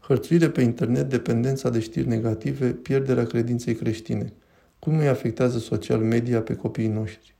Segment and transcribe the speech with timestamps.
[0.00, 4.32] Hărțuire pe internet, dependența de știri negative, pierderea credinței creștine.
[4.78, 7.34] Cum îi afectează social media pe copiii noștri?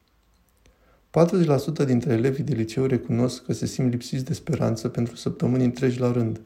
[1.82, 6.00] 40% dintre elevii de liceu recunosc că se simt lipsiți de speranță pentru săptămâni întregi
[6.00, 6.40] la rând.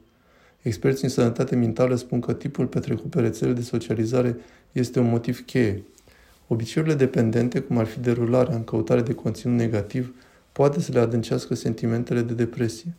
[0.62, 4.37] Experții în sănătate mentală spun că tipul petrecut pe rețele de socializare
[4.72, 5.83] este un motiv cheie.
[6.46, 10.15] Obiceiurile dependente, cum ar fi derularea în căutare de conținut negativ,
[10.53, 12.94] poate să le adâncească sentimentele de depresie.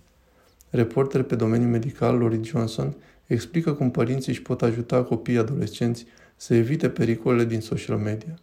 [0.76, 2.96] Reporter pe domeniul medical, Lori Johnson,
[3.26, 6.06] explică cum părinții își pot ajuta copiii adolescenți
[6.36, 8.40] să evite pericolele din social media.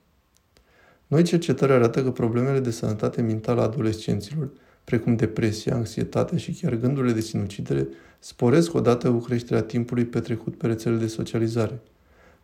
[1.07, 4.51] Noi cercetări arată că problemele de sănătate mentală a adolescenților,
[4.85, 10.67] precum depresia, anxietatea și chiar gândurile de sinucidere, sporesc odată cu creșterea timpului petrecut pe
[10.67, 11.81] rețele de socializare.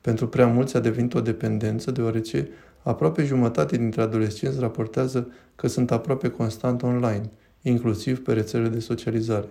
[0.01, 2.49] Pentru prea mulți a devenit o dependență, deoarece
[2.83, 7.31] aproape jumătate dintre adolescenți raportează că sunt aproape constant online,
[7.63, 9.49] inclusiv pe rețele de socializare.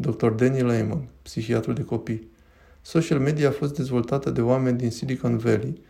[0.00, 0.28] Dr.
[0.28, 2.28] Danny Lehman, psihiatru de copii.
[2.82, 5.80] Social media a fost dezvoltată de oameni din Silicon Valley,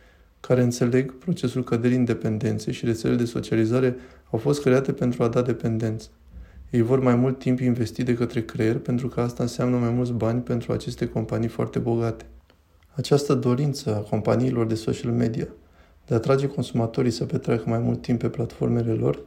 [0.40, 3.96] care înțeleg procesul căderii independenței și rețelele de socializare
[4.30, 6.08] au fost create pentru a da dependență.
[6.70, 10.12] Ei vor mai mult timp investit de către creier pentru că asta înseamnă mai mulți
[10.12, 12.26] bani pentru aceste companii foarte bogate.
[12.94, 15.48] Această dorință a companiilor de social media
[16.06, 19.20] de a atrage consumatorii să petreacă mai mult timp pe platformele lor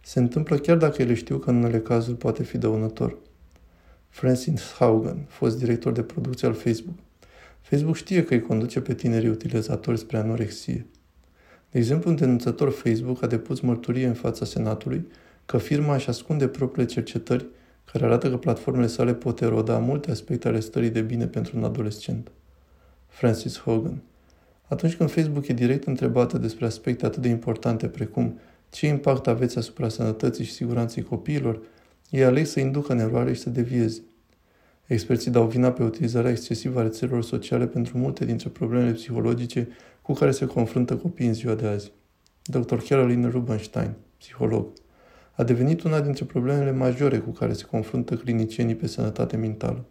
[0.00, 3.16] se întâmplă chiar dacă ele știu că în unele cazuri poate fi dăunător.
[4.08, 6.96] Francis Haugen, fost director de producție al Facebook.
[7.60, 10.86] Facebook știe că îi conduce pe tinerii utilizatori spre anorexie.
[11.70, 15.06] De exemplu, un denunțător Facebook a depus mărturie în fața Senatului
[15.46, 17.46] că firma își ascunde propriile cercetări
[17.92, 21.64] care arată că platformele sale pot eroda multe aspecte ale stării de bine pentru un
[21.64, 22.30] adolescent.
[23.06, 24.02] Francis Hogan
[24.68, 28.38] Atunci când Facebook e direct întrebată despre aspecte atât de importante precum
[28.70, 31.60] ce impact aveți asupra sănătății și siguranței copiilor,
[32.10, 34.02] ei aleg să inducă în eroare și să devieze.
[34.86, 39.68] Experții dau vina pe utilizarea excesivă a rețelelor sociale pentru multe dintre problemele psihologice
[40.02, 41.92] cu care se confruntă copiii în ziua de azi.
[42.42, 42.76] Dr.
[42.88, 44.66] Caroline Rubenstein, psiholog,
[45.32, 49.84] a devenit una dintre problemele majore cu care se confruntă clinicienii pe sănătate mentală.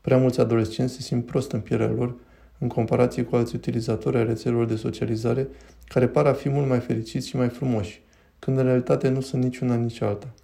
[0.00, 2.16] Prea mulți adolescenți se simt prost în pielea lor
[2.58, 5.48] în comparație cu alți utilizatori ai rețelelor de socializare
[5.86, 8.02] care par a fi mult mai fericiți și mai frumoși,
[8.38, 10.34] când în realitate nu sunt niciuna nici alta.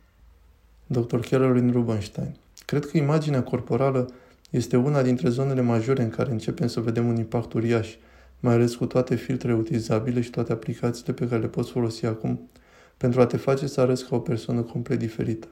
[0.91, 1.19] Dr.
[1.31, 4.11] Caroline Rubenstein Cred că imaginea corporală
[4.51, 7.95] este una dintre zonele majore în care începem să vedem un impact uriaș,
[8.41, 12.49] mai ales cu toate filtrele utilizabile și toate aplicațiile pe care le poți folosi acum
[12.97, 15.49] pentru a te face să arăți ca o persoană complet diferită.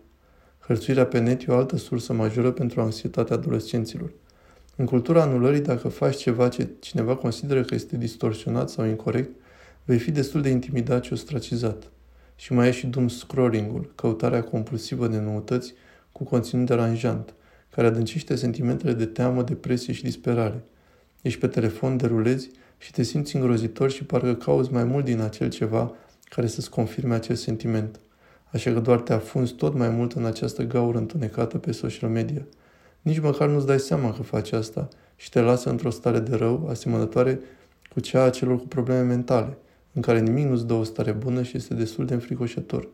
[0.59, 4.13] Hărțuirea pe net e o altă sursă majoră pentru anxietatea adolescenților.
[4.77, 9.31] În cultura anulării, dacă faci ceva ce cineva consideră că este distorsionat sau incorrect,
[9.85, 11.91] vei fi destul de intimidat și ostracizat.
[12.37, 15.75] Și mai e și doom scrolling-ul, căutarea compulsivă de noutăți
[16.13, 17.35] cu conținut deranjant,
[17.71, 20.65] care adâncește sentimentele de teamă, depresie și disperare.
[21.23, 25.51] Ești pe telefon, derulezi și te simți îngrozitor și parcă cauți mai mult din acel
[25.51, 25.93] ceva
[26.25, 28.01] care să-ți confirme acest sentiment.
[28.53, 32.47] Așa că doar te afunzi tot mai mult în această gaură întunecată pe social media.
[33.03, 36.67] Nici măcar nu-ți dai seama că faci asta și te lasă într-o stare de rău
[36.69, 37.41] asemănătoare
[37.93, 39.59] cu cea a celor cu probleme mentale,
[39.97, 42.89] în care nimic nu-ți dă o stare bună și este destul de înfricoșător.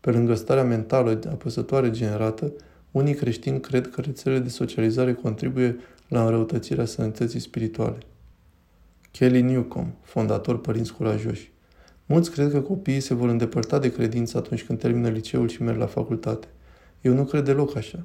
[0.00, 2.52] Pe lângă starea mentală apăsătoare generată,
[2.90, 5.76] unii creștini cred că rețelele de socializare contribuie
[6.08, 7.98] la înrăutățirea sănătății spirituale.
[9.10, 11.52] Kelly Newcomb, fondator Părinți Curajoși.
[12.06, 15.78] Mulți cred că copiii se vor îndepărta de credință atunci când termină liceul și merg
[15.78, 16.46] la facultate.
[17.00, 17.98] Eu nu cred deloc așa.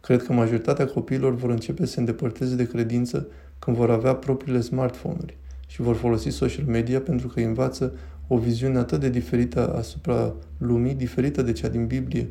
[0.00, 3.26] Cred că majoritatea copiilor vor începe să se îndepărteze de credință
[3.58, 5.36] când vor avea propriile smartphone-uri
[5.74, 7.92] și vor folosi social media pentru că învață
[8.26, 12.28] o viziune atât de diferită asupra lumii, diferită de cea din Biblie,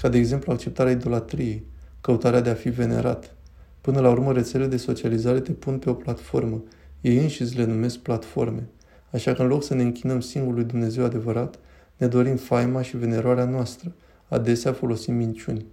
[0.00, 1.64] ca de exemplu acceptarea idolatriei,
[2.00, 3.34] căutarea de a fi venerat.
[3.80, 6.62] Până la urmă, rețelele de socializare te pun pe o platformă.
[7.00, 8.68] Ei înșiți le numesc platforme.
[9.10, 11.58] Așa că în loc să ne închinăm singurului Dumnezeu adevărat,
[11.96, 13.94] ne dorim faima și venerarea noastră.
[14.28, 15.66] Adesea folosim minciuni.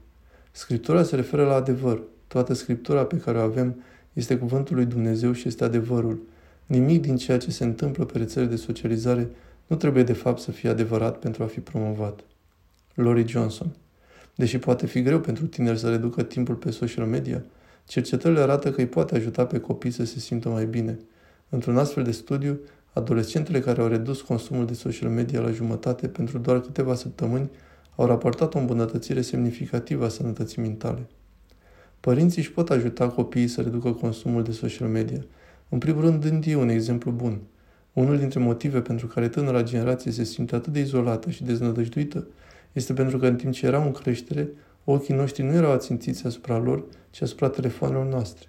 [0.52, 2.02] Scriptura se referă la adevăr.
[2.28, 3.82] Toată scriptura pe care o avem
[4.14, 6.30] este cuvântul lui Dumnezeu și este adevărul.
[6.72, 9.30] Nimic din ceea ce se întâmplă pe rețele de socializare
[9.68, 12.20] nu trebuie de fapt să fie adevărat pentru a fi promovat.
[12.94, 13.76] Lori Johnson
[14.36, 17.44] Deși poate fi greu pentru tineri să reducă timpul pe social media,
[17.86, 21.00] cercetările arată că îi poate ajuta pe copii să se simtă mai bine.
[21.50, 22.60] Într-un astfel de studiu,
[22.94, 27.50] adolescentele care au redus consumul de social media la jumătate pentru doar câteva săptămâni
[27.96, 31.08] au raportat o îmbunătățire semnificativă a sănătății mentale.
[32.00, 35.26] Părinții își pot ajuta copiii să reducă consumul de social media,
[35.72, 37.40] în primul rând dând ei un exemplu bun–
[37.94, 42.28] unul dintre motive pentru care tânăra generație se simte atât de izolată și deznădăjduită
[42.72, 44.50] este pentru că în timp ce erau în creștere,
[44.84, 48.48] ochii noștri nu erau ațintiți asupra lor, ci asupra telefonelor noastre.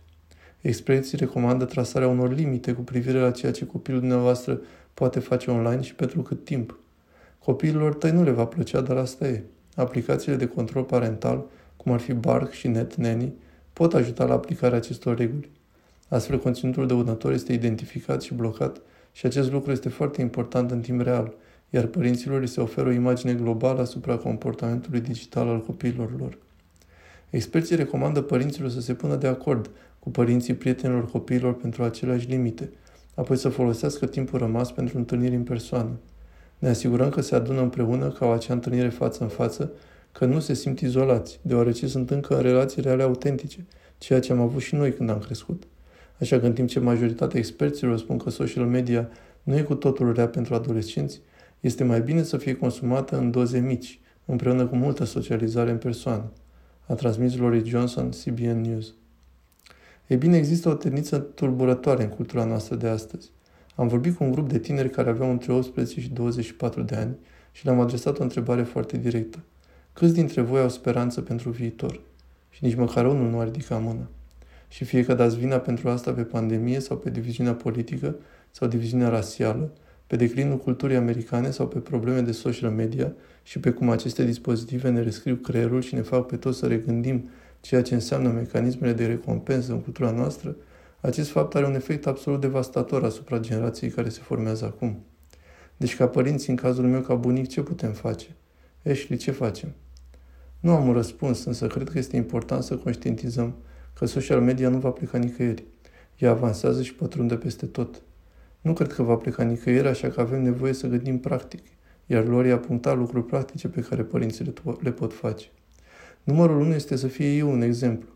[0.60, 4.60] Experții recomandă trasarea unor limite cu privire la ceea ce copilul dumneavoastră
[4.94, 6.78] poate face online și pentru cât timp.
[7.38, 9.42] Copiilor tăi nu le va plăcea, dar asta e.
[9.74, 11.46] Aplicațiile de control parental,
[11.76, 13.32] cum ar fi Bark și NetNanny,
[13.72, 15.50] pot ajuta la aplicarea acestor reguli.
[16.12, 18.80] Astfel, conținutul dăunător este identificat și blocat
[19.12, 21.34] și acest lucru este foarte important în timp real,
[21.70, 26.38] iar părinților li se oferă o imagine globală asupra comportamentului digital al copiilor lor.
[27.30, 32.70] Experții recomandă părinților să se pună de acord cu părinții prietenilor copiilor pentru aceleași limite,
[33.14, 35.98] apoi să folosească timpul rămas pentru întâlniri în persoană.
[36.58, 39.72] Ne asigurăm că se adună împreună ca o acea întâlnire față în față,
[40.12, 43.66] că nu se simt izolați, deoarece sunt încă în relații reale autentice,
[43.98, 45.62] ceea ce am avut și noi când am crescut.
[46.22, 49.08] Așa că în timp ce majoritatea experților spun că social media
[49.42, 51.20] nu e cu totul rea pentru adolescenți,
[51.60, 56.32] este mai bine să fie consumată în doze mici, împreună cu multă socializare în persoană,
[56.86, 58.94] a transmis Lori Johnson, CBN News.
[60.06, 63.30] Ei bine, există o tendință tulburătoare în cultura noastră de astăzi.
[63.74, 67.16] Am vorbit cu un grup de tineri care aveau între 18 și 24 de ani
[67.52, 69.38] și le-am adresat o întrebare foarte directă.
[69.92, 72.00] Câți dintre voi au speranță pentru viitor?
[72.50, 74.08] Și nici măcar unul nu a ridicat mâna.
[74.72, 78.16] Și fie că dați vina pentru asta pe pandemie sau pe diviziunea politică
[78.50, 79.72] sau diviziunea rasială,
[80.06, 84.90] pe declinul culturii americane sau pe probleme de social media și pe cum aceste dispozitive
[84.90, 87.28] ne rescriu creierul și ne fac pe toți să regândim
[87.60, 90.56] ceea ce înseamnă mecanismele de recompensă în cultura noastră,
[91.00, 95.04] acest fapt are un efect absolut devastator asupra generației care se formează acum.
[95.76, 98.26] Deci, ca părinți, în cazul meu ca bunic, ce putem face?
[98.84, 99.72] Ashley, ce facem?
[100.60, 103.54] Nu am un răspuns, însă cred că este important să conștientizăm
[103.98, 105.64] că social media nu va pleca nicăieri.
[106.18, 108.02] Ea avansează și pătrunde peste tot.
[108.60, 111.62] Nu cred că va pleca nicăieri, așa că avem nevoie să gândim practic,
[112.06, 115.46] iar Lori a punctat lucruri practice pe care părinții le pot face.
[116.24, 118.08] Numărul 1 este să fie eu un exemplu.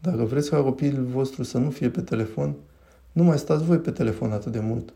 [0.00, 2.56] Dacă vreți ca copilul vostru să nu fie pe telefon,
[3.12, 4.92] nu mai stați voi pe telefon atât de mult.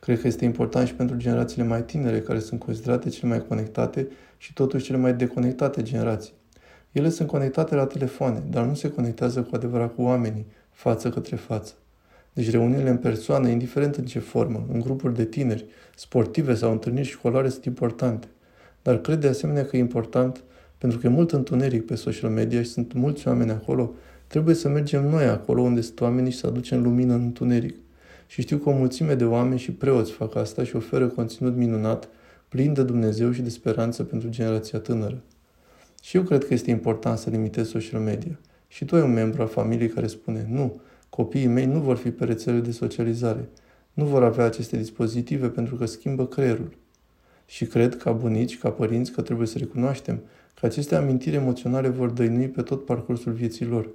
[0.00, 4.08] Cred că este important și pentru generațiile mai tinere, care sunt considerate cele mai conectate
[4.36, 6.32] și totuși cele mai deconectate generații.
[6.92, 11.36] Ele sunt conectate la telefoane, dar nu se conectează cu adevărat cu oamenii, față către
[11.36, 11.72] față.
[12.32, 17.06] Deci reuniunile în persoană, indiferent în ce formă, în grupuri de tineri, sportive sau întâlniri
[17.06, 18.26] școlare sunt importante.
[18.82, 20.42] Dar cred de asemenea că e important,
[20.78, 23.94] pentru că e mult întuneric pe social media și sunt mulți oameni acolo,
[24.26, 27.76] trebuie să mergem noi acolo unde sunt oamenii și să aducem lumină în întuneric.
[28.26, 32.08] Și știu că o mulțime de oameni și preoți fac asta și oferă conținut minunat,
[32.48, 35.22] plin de Dumnezeu și de speranță pentru generația tânără.
[36.02, 38.38] Și eu cred că este important să limitezi social media.
[38.68, 42.10] Și tu ai un membru al familiei care spune, nu, copiii mei nu vor fi
[42.10, 43.48] pe rețele de socializare,
[43.92, 46.76] nu vor avea aceste dispozitive pentru că schimbă creierul.
[47.46, 50.20] Și cred, ca bunici, ca părinți, că trebuie să recunoaștem
[50.54, 53.90] că aceste amintiri emoționale vor dăinui pe tot parcursul vieții lor.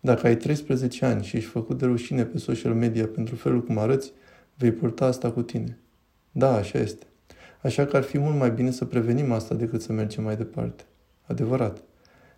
[0.00, 3.78] Dacă ai 13 ani și ești făcut de rușine pe social media pentru felul cum
[3.78, 4.12] arăți,
[4.54, 5.78] vei purta asta cu tine.
[6.32, 7.06] Da, așa este.
[7.62, 10.84] Așa că ar fi mult mai bine să prevenim asta decât să mergem mai departe.
[11.26, 11.82] Adevărat.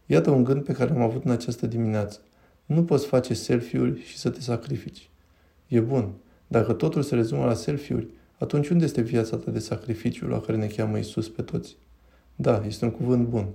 [0.06, 2.18] Iată un gând pe care am avut în această dimineață.
[2.66, 5.10] Nu poți face selfie-uri și să te sacrifici.
[5.66, 6.12] E bun.
[6.46, 8.06] Dacă totul se rezumă la selfie-uri,
[8.38, 11.76] atunci unde este viața ta de sacrificiu la care ne cheamă Isus pe toți?
[12.36, 13.46] Da, este un cuvânt bun.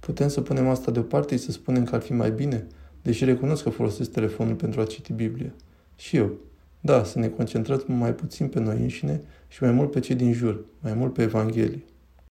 [0.00, 2.66] Putem să punem asta deoparte și să spunem că ar fi mai bine,
[3.02, 5.52] deși recunosc că folosesc telefonul pentru a citi Biblia.
[5.96, 6.30] Și eu.
[6.80, 10.32] Da, să ne concentrăm mai puțin pe noi înșine și mai mult pe cei din
[10.32, 11.84] jur, mai mult pe Evanghelie.